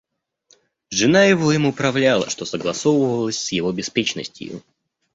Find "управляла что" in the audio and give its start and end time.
1.67-2.43